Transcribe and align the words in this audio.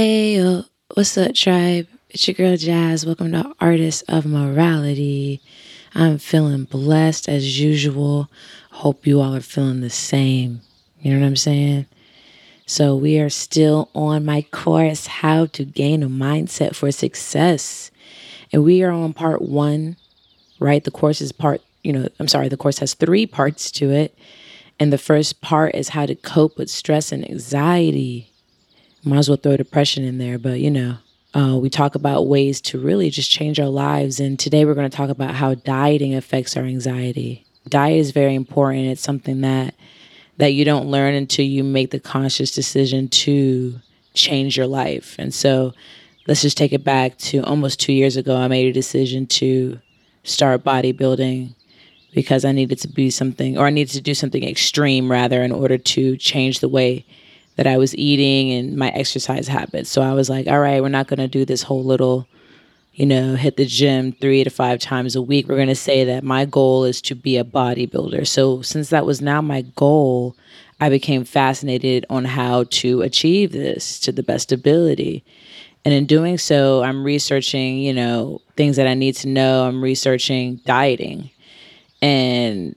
Hey, 0.00 0.36
yo, 0.36 0.62
what's 0.94 1.18
up, 1.18 1.34
tribe? 1.34 1.88
It's 2.08 2.28
your 2.28 2.34
girl 2.36 2.56
Jazz. 2.56 3.04
Welcome 3.04 3.32
to 3.32 3.52
Artists 3.58 4.02
of 4.02 4.26
Morality. 4.26 5.42
I'm 5.92 6.18
feeling 6.18 6.66
blessed 6.66 7.28
as 7.28 7.58
usual. 7.58 8.30
Hope 8.70 9.08
you 9.08 9.20
all 9.20 9.34
are 9.34 9.40
feeling 9.40 9.80
the 9.80 9.90
same. 9.90 10.60
You 11.00 11.12
know 11.12 11.18
what 11.18 11.26
I'm 11.26 11.34
saying? 11.34 11.86
So, 12.64 12.94
we 12.94 13.18
are 13.18 13.28
still 13.28 13.90
on 13.92 14.24
my 14.24 14.42
course, 14.52 15.08
How 15.08 15.46
to 15.46 15.64
Gain 15.64 16.04
a 16.04 16.08
Mindset 16.08 16.76
for 16.76 16.92
Success. 16.92 17.90
And 18.52 18.62
we 18.62 18.84
are 18.84 18.92
on 18.92 19.12
part 19.14 19.42
one, 19.42 19.96
right? 20.60 20.84
The 20.84 20.92
course 20.92 21.20
is 21.20 21.32
part, 21.32 21.60
you 21.82 21.92
know, 21.92 22.06
I'm 22.20 22.28
sorry, 22.28 22.48
the 22.48 22.56
course 22.56 22.78
has 22.78 22.94
three 22.94 23.26
parts 23.26 23.72
to 23.72 23.90
it. 23.90 24.16
And 24.78 24.92
the 24.92 24.96
first 24.96 25.40
part 25.40 25.74
is 25.74 25.88
how 25.88 26.06
to 26.06 26.14
cope 26.14 26.56
with 26.56 26.70
stress 26.70 27.10
and 27.10 27.28
anxiety. 27.28 28.27
Might 29.04 29.18
as 29.18 29.28
well 29.28 29.36
throw 29.36 29.56
depression 29.56 30.04
in 30.04 30.18
there, 30.18 30.38
but 30.38 30.60
you 30.60 30.70
know, 30.70 30.98
uh, 31.34 31.56
we 31.56 31.70
talk 31.70 31.94
about 31.94 32.26
ways 32.26 32.60
to 32.62 32.78
really 32.78 33.10
just 33.10 33.30
change 33.30 33.60
our 33.60 33.68
lives. 33.68 34.18
And 34.18 34.38
today 34.38 34.64
we're 34.64 34.74
going 34.74 34.90
to 34.90 34.96
talk 34.96 35.10
about 35.10 35.34
how 35.34 35.54
dieting 35.54 36.14
affects 36.14 36.56
our 36.56 36.64
anxiety. 36.64 37.44
Diet 37.68 37.98
is 37.98 38.10
very 38.10 38.34
important. 38.34 38.86
It's 38.86 39.02
something 39.02 39.42
that 39.42 39.74
that 40.38 40.52
you 40.52 40.64
don't 40.64 40.86
learn 40.86 41.14
until 41.14 41.44
you 41.44 41.64
make 41.64 41.90
the 41.90 41.98
conscious 41.98 42.52
decision 42.52 43.08
to 43.08 43.80
change 44.14 44.56
your 44.56 44.68
life. 44.68 45.16
And 45.18 45.34
so 45.34 45.74
let's 46.28 46.42
just 46.42 46.56
take 46.56 46.72
it 46.72 46.84
back 46.84 47.18
to 47.18 47.40
almost 47.40 47.80
two 47.80 47.92
years 47.92 48.16
ago. 48.16 48.36
I 48.36 48.46
made 48.46 48.68
a 48.68 48.72
decision 48.72 49.26
to 49.26 49.80
start 50.22 50.62
bodybuilding 50.62 51.54
because 52.14 52.44
I 52.44 52.52
needed 52.52 52.78
to 52.80 52.88
be 52.88 53.10
something, 53.10 53.58
or 53.58 53.66
I 53.66 53.70
needed 53.70 53.92
to 53.94 54.00
do 54.00 54.14
something 54.14 54.44
extreme 54.44 55.10
rather, 55.10 55.42
in 55.42 55.52
order 55.52 55.76
to 55.76 56.16
change 56.16 56.60
the 56.60 56.68
way 56.68 57.04
that 57.58 57.66
I 57.66 57.76
was 57.76 57.94
eating 57.96 58.52
and 58.52 58.76
my 58.76 58.88
exercise 58.90 59.48
habits. 59.48 59.90
So 59.90 60.00
I 60.00 60.12
was 60.12 60.30
like, 60.30 60.46
all 60.46 60.60
right, 60.60 60.80
we're 60.80 60.88
not 60.88 61.08
going 61.08 61.18
to 61.18 61.26
do 61.26 61.44
this 61.44 61.64
whole 61.64 61.82
little, 61.82 62.28
you 62.92 63.04
know, 63.04 63.34
hit 63.34 63.56
the 63.56 63.66
gym 63.66 64.12
three 64.12 64.44
to 64.44 64.50
five 64.50 64.78
times 64.78 65.16
a 65.16 65.22
week. 65.22 65.48
We're 65.48 65.56
going 65.56 65.66
to 65.66 65.74
say 65.74 66.04
that 66.04 66.22
my 66.22 66.44
goal 66.44 66.84
is 66.84 67.02
to 67.02 67.16
be 67.16 67.36
a 67.36 67.42
bodybuilder. 67.42 68.28
So 68.28 68.62
since 68.62 68.90
that 68.90 69.04
was 69.04 69.20
now 69.20 69.42
my 69.42 69.62
goal, 69.74 70.36
I 70.80 70.88
became 70.88 71.24
fascinated 71.24 72.06
on 72.08 72.26
how 72.26 72.62
to 72.70 73.02
achieve 73.02 73.50
this 73.50 73.98
to 74.00 74.12
the 74.12 74.22
best 74.22 74.52
ability. 74.52 75.24
And 75.84 75.92
in 75.92 76.06
doing 76.06 76.38
so, 76.38 76.84
I'm 76.84 77.02
researching, 77.02 77.78
you 77.78 77.92
know, 77.92 78.40
things 78.56 78.76
that 78.76 78.86
I 78.86 78.94
need 78.94 79.16
to 79.16 79.28
know. 79.28 79.64
I'm 79.64 79.82
researching 79.82 80.60
dieting. 80.64 81.30
And 82.00 82.76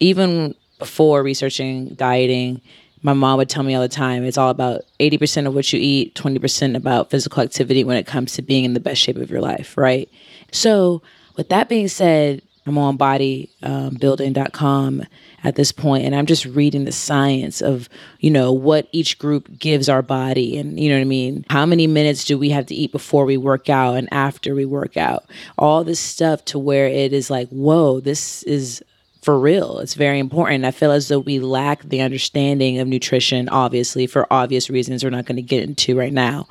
even 0.00 0.56
before 0.80 1.22
researching 1.22 1.90
dieting, 1.90 2.60
my 3.02 3.12
mom 3.12 3.38
would 3.38 3.48
tell 3.48 3.62
me 3.62 3.74
all 3.74 3.82
the 3.82 3.88
time 3.88 4.24
it's 4.24 4.38
all 4.38 4.50
about 4.50 4.82
80% 4.98 5.46
of 5.46 5.54
what 5.54 5.72
you 5.72 5.80
eat 5.80 6.14
20% 6.14 6.76
about 6.76 7.10
physical 7.10 7.42
activity 7.42 7.84
when 7.84 7.96
it 7.96 8.06
comes 8.06 8.34
to 8.34 8.42
being 8.42 8.64
in 8.64 8.74
the 8.74 8.80
best 8.80 9.00
shape 9.00 9.16
of 9.16 9.30
your 9.30 9.40
life 9.40 9.76
right? 9.76 10.08
So 10.52 11.02
with 11.36 11.48
that 11.48 11.68
being 11.68 11.88
said 11.88 12.42
i'm 12.66 12.76
on 12.76 12.98
bodybuilding.com 12.98 15.00
um, 15.00 15.06
at 15.42 15.56
this 15.56 15.72
point 15.72 16.04
and 16.04 16.14
i'm 16.14 16.26
just 16.26 16.44
reading 16.44 16.84
the 16.84 16.92
science 16.92 17.62
of 17.62 17.88
you 18.18 18.30
know 18.30 18.52
what 18.52 18.86
each 18.92 19.18
group 19.18 19.58
gives 19.58 19.88
our 19.88 20.02
body 20.02 20.58
and 20.58 20.78
you 20.78 20.90
know 20.90 20.96
what 20.96 21.00
i 21.00 21.04
mean? 21.04 21.46
How 21.48 21.64
many 21.64 21.86
minutes 21.86 22.24
do 22.24 22.36
we 22.36 22.50
have 22.50 22.66
to 22.66 22.74
eat 22.74 22.92
before 22.92 23.24
we 23.24 23.38
work 23.38 23.70
out 23.70 23.94
and 23.94 24.12
after 24.12 24.54
we 24.54 24.66
work 24.66 24.98
out? 24.98 25.24
All 25.56 25.82
this 25.82 26.00
stuff 26.00 26.44
to 26.46 26.58
where 26.58 26.86
it 26.86 27.14
is 27.14 27.30
like 27.30 27.48
whoa 27.48 28.00
this 28.00 28.42
is 28.42 28.84
for 29.22 29.38
real. 29.38 29.78
It's 29.78 29.94
very 29.94 30.18
important. 30.18 30.64
I 30.64 30.70
feel 30.70 30.92
as 30.92 31.08
though 31.08 31.18
we 31.18 31.38
lack 31.38 31.82
the 31.82 32.00
understanding 32.00 32.78
of 32.78 32.88
nutrition, 32.88 33.48
obviously, 33.48 34.06
for 34.06 34.26
obvious 34.32 34.70
reasons 34.70 35.04
we're 35.04 35.10
not 35.10 35.26
going 35.26 35.36
to 35.36 35.42
get 35.42 35.62
into 35.62 35.96
right 35.98 36.12
now. 36.12 36.48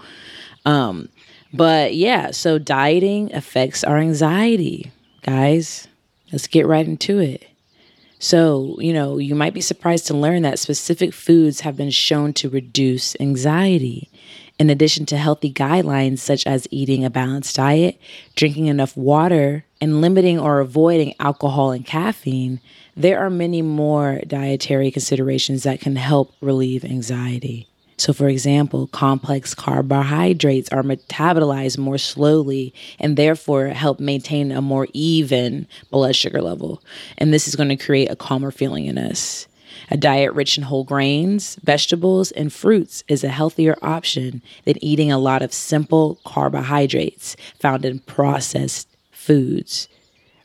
Um, 0.65 1.09
but 1.53 1.95
yeah, 1.95 2.31
so 2.31 2.59
dieting 2.59 3.33
affects 3.33 3.83
our 3.83 3.97
anxiety, 3.97 4.91
guys. 5.23 5.87
Let's 6.31 6.47
get 6.47 6.67
right 6.67 6.85
into 6.85 7.19
it. 7.19 7.47
So, 8.19 8.75
you 8.79 8.93
know, 8.93 9.17
you 9.17 9.33
might 9.33 9.53
be 9.53 9.61
surprised 9.61 10.05
to 10.07 10.13
learn 10.13 10.41
that 10.41 10.59
specific 10.59 11.13
foods 11.13 11.61
have 11.61 11.77
been 11.77 11.89
shown 11.89 12.33
to 12.33 12.49
reduce 12.49 13.15
anxiety. 13.19 14.09
In 14.59 14.69
addition 14.69 15.05
to 15.07 15.17
healthy 15.17 15.53
guidelines 15.53 16.19
such 16.19 16.45
as 16.45 16.67
eating 16.69 17.05
a 17.05 17.09
balanced 17.09 17.55
diet, 17.55 17.97
drinking 18.35 18.65
enough 18.67 18.95
water, 18.97 19.63
and 19.81 20.01
limiting 20.01 20.39
or 20.39 20.59
avoiding 20.59 21.13
alcohol 21.19 21.71
and 21.71 21.85
caffeine, 21.85 22.59
there 22.95 23.19
are 23.19 23.29
many 23.29 23.61
more 23.61 24.21
dietary 24.27 24.91
considerations 24.91 25.63
that 25.63 25.79
can 25.79 25.95
help 25.95 26.33
relieve 26.41 26.83
anxiety. 26.83 27.67
So, 27.97 28.13
for 28.13 28.29
example, 28.29 28.87
complex 28.87 29.53
carbohydrates 29.53 30.69
are 30.69 30.83
metabolized 30.83 31.77
more 31.77 31.97
slowly 31.97 32.73
and 32.97 33.17
therefore 33.17 33.67
help 33.67 33.99
maintain 33.99 34.53
a 34.53 34.61
more 34.61 34.87
even 34.93 35.67
blood 35.91 36.15
sugar 36.15 36.41
level. 36.41 36.81
And 37.17 37.33
this 37.33 37.47
is 37.47 37.57
going 37.57 37.69
to 37.69 37.75
create 37.75 38.09
a 38.09 38.15
calmer 38.15 38.51
feeling 38.51 38.85
in 38.85 38.97
us. 38.97 39.47
A 39.91 39.97
diet 39.97 40.33
rich 40.33 40.57
in 40.57 40.63
whole 40.63 40.85
grains, 40.85 41.57
vegetables, 41.63 42.31
and 42.31 42.53
fruits 42.53 43.03
is 43.07 43.23
a 43.23 43.29
healthier 43.29 43.75
option 43.81 44.41
than 44.63 44.83
eating 44.83 45.11
a 45.11 45.19
lot 45.19 45.41
of 45.41 45.53
simple 45.53 46.19
carbohydrates 46.25 47.35
found 47.59 47.83
in 47.83 47.99
processed 47.99 48.87
foods, 49.19 49.87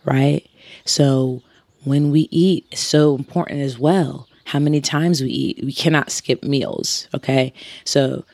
right? 0.04 0.48
So 0.84 1.42
when 1.84 2.10
we 2.10 2.28
eat, 2.30 2.66
it's 2.70 2.80
so 2.80 3.14
important 3.14 3.60
as 3.60 3.78
well. 3.78 4.28
How 4.46 4.58
many 4.58 4.80
times 4.80 5.22
we 5.22 5.30
eat, 5.30 5.64
we 5.64 5.72
cannot 5.72 6.10
skip 6.10 6.42
meals, 6.42 7.08
okay? 7.14 7.52
So 7.84 8.24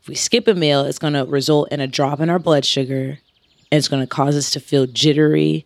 if 0.00 0.08
we 0.08 0.14
skip 0.14 0.48
a 0.48 0.54
meal, 0.54 0.82
it's 0.84 0.98
going 0.98 1.12
to 1.14 1.24
result 1.24 1.70
in 1.70 1.80
a 1.80 1.86
drop 1.86 2.20
in 2.20 2.30
our 2.30 2.38
blood 2.38 2.64
sugar. 2.64 3.18
And 3.70 3.78
it's 3.78 3.88
going 3.88 4.02
to 4.02 4.08
cause 4.08 4.36
us 4.36 4.50
to 4.52 4.60
feel 4.60 4.86
jittery 4.86 5.64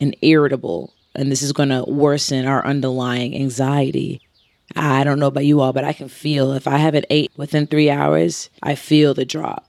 and 0.00 0.16
irritable. 0.22 0.92
And 1.14 1.30
this 1.30 1.42
is 1.42 1.52
going 1.52 1.68
to 1.68 1.84
worsen 1.86 2.46
our 2.46 2.66
underlying 2.66 3.34
anxiety 3.34 4.20
I 4.74 5.04
don't 5.04 5.20
know 5.20 5.28
about 5.28 5.44
you 5.44 5.60
all, 5.60 5.72
but 5.72 5.84
I 5.84 5.92
can 5.92 6.08
feel 6.08 6.52
if 6.52 6.66
I 6.66 6.78
haven't 6.78 7.06
ate 7.08 7.30
within 7.36 7.66
three 7.66 7.90
hours, 7.90 8.50
I 8.62 8.74
feel 8.74 9.14
the 9.14 9.24
drop. 9.24 9.68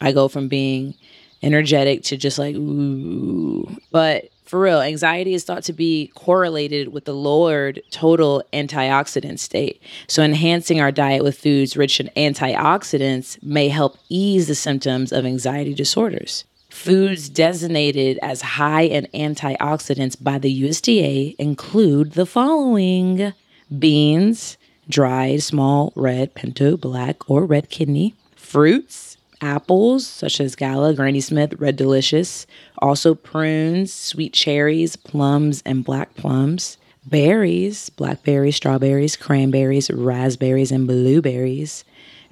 I 0.00 0.12
go 0.12 0.26
from 0.26 0.48
being 0.48 0.94
energetic 1.42 2.02
to 2.04 2.16
just 2.16 2.38
like, 2.38 2.54
ooh. 2.54 3.76
But 3.90 4.30
for 4.44 4.60
real, 4.60 4.82
anxiety 4.82 5.32
is 5.32 5.44
thought 5.44 5.64
to 5.64 5.72
be 5.72 6.12
correlated 6.14 6.92
with 6.92 7.06
the 7.06 7.14
lowered 7.14 7.80
total 7.90 8.44
antioxidant 8.52 9.38
state. 9.38 9.80
So, 10.08 10.22
enhancing 10.22 10.78
our 10.78 10.92
diet 10.92 11.24
with 11.24 11.38
foods 11.38 11.74
rich 11.74 11.98
in 12.00 12.10
antioxidants 12.16 13.42
may 13.42 13.68
help 13.68 13.96
ease 14.10 14.48
the 14.48 14.54
symptoms 14.54 15.10
of 15.10 15.24
anxiety 15.24 15.72
disorders. 15.72 16.44
Foods 16.68 17.28
designated 17.28 18.18
as 18.22 18.42
high 18.42 18.82
in 18.82 19.06
antioxidants 19.14 20.22
by 20.22 20.38
the 20.38 20.62
USDA 20.64 21.36
include 21.38 22.12
the 22.12 22.26
following 22.26 23.32
beans, 23.78 24.58
dried 24.88 25.42
small 25.42 25.92
red 25.94 26.34
pinto, 26.34 26.76
black 26.76 27.30
or 27.30 27.46
red 27.46 27.70
kidney, 27.70 28.14
fruits, 28.36 29.16
apples 29.42 30.06
such 30.06 30.40
as 30.40 30.54
Gala, 30.54 30.94
Granny 30.94 31.20
Smith, 31.20 31.54
Red 31.58 31.76
Delicious, 31.76 32.46
also 32.78 33.14
prunes, 33.14 33.92
sweet 33.92 34.32
cherries, 34.32 34.96
plums, 34.96 35.62
and 35.66 35.84
black 35.84 36.14
plums, 36.14 36.78
berries, 37.04 37.90
blackberries, 37.90 38.56
strawberries, 38.56 39.16
cranberries, 39.16 39.90
raspberries, 39.90 40.72
and 40.72 40.86
blueberries, 40.86 41.84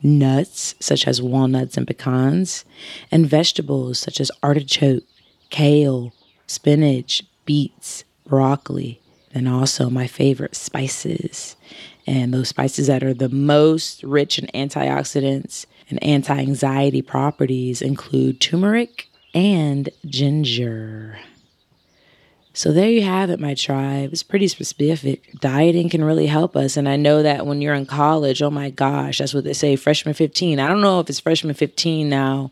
nuts 0.02 0.74
such 0.80 1.06
as 1.06 1.20
walnuts 1.20 1.76
and 1.76 1.86
pecans, 1.86 2.64
and 3.10 3.26
vegetables 3.26 3.98
such 3.98 4.20
as 4.20 4.30
artichoke, 4.42 5.04
kale, 5.50 6.12
spinach, 6.46 7.22
beets, 7.44 8.04
broccoli, 8.26 9.00
and 9.34 9.48
also 9.48 9.90
my 9.90 10.06
favorite 10.06 10.54
spices. 10.54 11.56
And 12.06 12.32
those 12.32 12.48
spices 12.48 12.86
that 12.86 13.02
are 13.02 13.14
the 13.14 13.28
most 13.28 14.02
rich 14.02 14.38
in 14.38 14.46
antioxidants 14.48 15.66
and 15.90 16.02
anti 16.02 16.38
anxiety 16.38 17.02
properties 17.02 17.82
include 17.82 18.40
turmeric 18.40 19.08
and 19.34 19.88
ginger. 20.06 21.18
So 22.52 22.72
there 22.72 22.90
you 22.90 23.02
have 23.02 23.30
it, 23.30 23.38
my 23.38 23.54
tribe. 23.54 24.10
It's 24.12 24.24
pretty 24.24 24.48
specific. 24.48 25.32
Dieting 25.40 25.88
can 25.88 26.02
really 26.02 26.26
help 26.26 26.56
us. 26.56 26.76
And 26.76 26.88
I 26.88 26.96
know 26.96 27.22
that 27.22 27.46
when 27.46 27.62
you're 27.62 27.74
in 27.74 27.86
college, 27.86 28.42
oh 28.42 28.50
my 28.50 28.70
gosh, 28.70 29.18
that's 29.18 29.32
what 29.32 29.44
they 29.44 29.52
say, 29.52 29.76
freshman 29.76 30.14
15. 30.14 30.58
I 30.58 30.68
don't 30.68 30.80
know 30.80 31.00
if 31.00 31.08
it's 31.08 31.20
freshman 31.20 31.54
15 31.54 32.08
now 32.08 32.50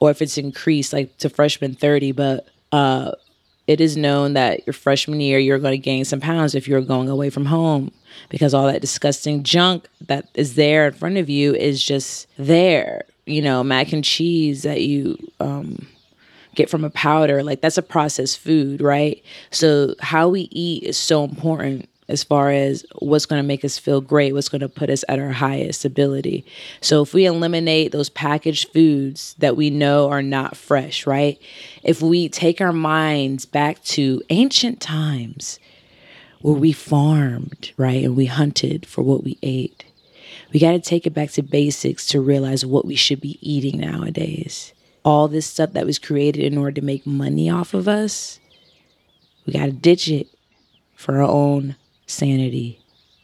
or 0.00 0.10
if 0.10 0.22
it's 0.22 0.38
increased 0.38 0.92
like 0.92 1.16
to 1.18 1.28
freshman 1.28 1.74
30, 1.74 2.12
but 2.12 2.48
uh, 2.72 3.12
it 3.66 3.80
is 3.80 3.96
known 3.96 4.34
that 4.34 4.66
your 4.66 4.74
freshman 4.74 5.20
year 5.20 5.38
you're 5.38 5.58
going 5.58 5.72
to 5.72 5.78
gain 5.78 6.04
some 6.04 6.20
pounds 6.20 6.54
if 6.54 6.68
you're 6.68 6.80
going 6.80 7.08
away 7.08 7.30
from 7.30 7.46
home 7.46 7.90
because 8.28 8.54
all 8.54 8.66
that 8.66 8.80
disgusting 8.80 9.42
junk 9.42 9.86
that 10.02 10.28
is 10.34 10.54
there 10.54 10.88
in 10.88 10.92
front 10.92 11.16
of 11.16 11.28
you 11.30 11.54
is 11.54 11.82
just 11.82 12.28
there. 12.36 13.04
You 13.26 13.40
know 13.40 13.64
mac 13.64 13.92
and 13.92 14.04
cheese 14.04 14.64
that 14.64 14.82
you 14.82 15.16
um, 15.40 15.86
get 16.54 16.68
from 16.68 16.84
a 16.84 16.90
powder 16.90 17.42
like 17.42 17.62
that's 17.62 17.78
a 17.78 17.82
processed 17.82 18.38
food 18.38 18.82
right? 18.82 19.24
So 19.50 19.94
how 20.00 20.28
we 20.28 20.42
eat 20.50 20.82
is 20.82 20.96
so 20.98 21.24
important 21.24 21.88
as 22.08 22.22
far 22.22 22.50
as 22.50 22.84
what's 22.98 23.26
going 23.26 23.42
to 23.42 23.46
make 23.46 23.64
us 23.64 23.78
feel 23.78 24.00
great, 24.00 24.32
what's 24.32 24.48
going 24.48 24.60
to 24.60 24.68
put 24.68 24.90
us 24.90 25.04
at 25.08 25.18
our 25.18 25.32
highest 25.32 25.84
ability. 25.84 26.44
So 26.80 27.02
if 27.02 27.14
we 27.14 27.24
eliminate 27.24 27.92
those 27.92 28.10
packaged 28.10 28.72
foods 28.72 29.34
that 29.38 29.56
we 29.56 29.70
know 29.70 30.10
are 30.10 30.22
not 30.22 30.56
fresh, 30.56 31.06
right? 31.06 31.38
If 31.82 32.02
we 32.02 32.28
take 32.28 32.60
our 32.60 32.72
minds 32.72 33.46
back 33.46 33.82
to 33.84 34.22
ancient 34.28 34.80
times 34.80 35.58
where 36.42 36.54
we 36.54 36.72
farmed, 36.72 37.72
right? 37.78 38.04
And 38.04 38.16
we 38.16 38.26
hunted 38.26 38.84
for 38.84 39.02
what 39.02 39.24
we 39.24 39.38
ate. 39.42 39.86
We 40.52 40.60
got 40.60 40.72
to 40.72 40.80
take 40.80 41.06
it 41.06 41.14
back 41.14 41.30
to 41.32 41.42
basics 41.42 42.06
to 42.08 42.20
realize 42.20 42.66
what 42.66 42.84
we 42.84 42.96
should 42.96 43.20
be 43.20 43.38
eating 43.40 43.80
nowadays. 43.80 44.74
All 45.04 45.26
this 45.26 45.46
stuff 45.46 45.72
that 45.72 45.86
was 45.86 45.98
created 45.98 46.44
in 46.44 46.58
order 46.58 46.72
to 46.72 46.84
make 46.84 47.06
money 47.06 47.48
off 47.48 47.72
of 47.72 47.88
us, 47.88 48.40
we 49.46 49.54
got 49.54 49.66
to 49.66 49.72
ditch 49.72 50.08
it 50.08 50.28
for 50.94 51.16
our 51.16 51.28
own 51.28 51.76
sanity. 52.06 52.80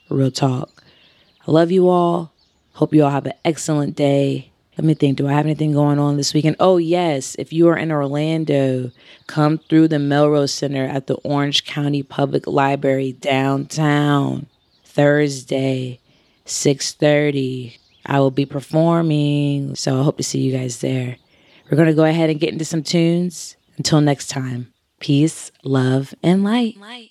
Real 0.08 0.30
talk. 0.30 0.82
I 1.46 1.50
love 1.50 1.70
you 1.70 1.88
all. 1.88 2.32
Hope 2.74 2.94
you 2.94 3.04
all 3.04 3.10
have 3.10 3.26
an 3.26 3.34
excellent 3.44 3.96
day. 3.96 4.50
Let 4.76 4.84
me 4.84 4.94
think. 4.94 5.18
Do 5.18 5.28
I 5.28 5.32
have 5.32 5.44
anything 5.44 5.72
going 5.72 5.98
on 5.98 6.16
this 6.16 6.32
weekend? 6.32 6.56
Oh, 6.58 6.78
yes. 6.78 7.36
If 7.38 7.52
you 7.52 7.68
are 7.68 7.76
in 7.76 7.92
Orlando, 7.92 8.90
come 9.26 9.58
through 9.58 9.88
the 9.88 9.98
Melrose 9.98 10.54
Center 10.54 10.84
at 10.86 11.06
the 11.06 11.16
Orange 11.16 11.64
County 11.64 12.02
Public 12.02 12.46
Library 12.46 13.12
downtown 13.12 14.46
Thursday, 14.84 16.00
6:30. 16.46 17.76
I 18.06 18.20
will 18.20 18.30
be 18.30 18.46
performing, 18.46 19.74
so 19.74 20.00
I 20.00 20.02
hope 20.02 20.16
to 20.16 20.22
see 20.22 20.40
you 20.40 20.52
guys 20.52 20.80
there. 20.80 21.16
We're 21.70 21.76
going 21.76 21.88
to 21.88 21.94
go 21.94 22.04
ahead 22.04 22.30
and 22.30 22.40
get 22.40 22.52
into 22.52 22.64
some 22.64 22.82
tunes. 22.82 23.56
Until 23.76 24.00
next 24.00 24.28
time, 24.28 24.72
peace, 24.98 25.52
love, 25.62 26.14
and 26.22 26.42
light. 26.42 26.76
light. 26.78 27.10